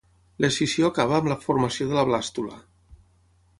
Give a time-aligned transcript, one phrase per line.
[0.45, 2.59] L'escissió acaba amb la formació de la blàstula.